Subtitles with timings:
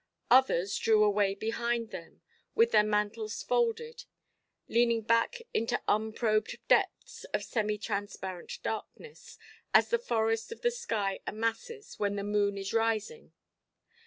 [0.31, 2.21] Others drew away behind them,
[2.55, 4.05] with their mantles folded,
[4.67, 9.37] leaning back into unprobed depths of semitransparent darkness,
[9.75, 13.31] as the forest of the sky amasses, when the moon is rising.